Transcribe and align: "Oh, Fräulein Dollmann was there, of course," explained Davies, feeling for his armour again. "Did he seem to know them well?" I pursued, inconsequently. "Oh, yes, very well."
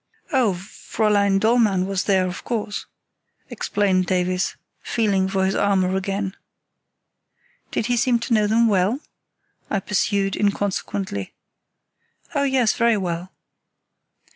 "Oh, 0.33 0.53
Fräulein 0.55 1.39
Dollmann 1.39 1.85
was 1.85 2.05
there, 2.05 2.25
of 2.25 2.43
course," 2.43 2.87
explained 3.51 4.07
Davies, 4.07 4.57
feeling 4.81 5.29
for 5.29 5.45
his 5.45 5.53
armour 5.53 5.95
again. 5.95 6.35
"Did 7.69 7.85
he 7.85 7.95
seem 7.97 8.17
to 8.21 8.33
know 8.33 8.47
them 8.47 8.67
well?" 8.67 8.99
I 9.69 9.79
pursued, 9.79 10.35
inconsequently. 10.35 11.35
"Oh, 12.33 12.45
yes, 12.45 12.73
very 12.73 12.97
well." 12.97 13.31